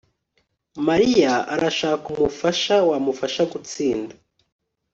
Mariya 0.87 1.33
arashaka 1.53 2.05
umufasha 2.15 2.75
wamufasha 2.89 3.41
gutsinda 3.51 4.13